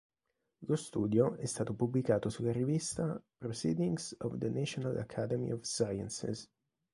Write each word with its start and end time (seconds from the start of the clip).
Lo 0.65 0.75
studio 0.75 1.35
è 1.35 1.45
stato 1.45 1.75
pubblicato 1.75 2.29
sulla 2.29 2.51
rivista 2.51 3.21
"Proceedings 3.37 4.15
of 4.21 4.39
the 4.39 4.49
National 4.49 4.97
Academy 4.97 5.51
of 5.51 5.61
Sciences". 5.61 6.49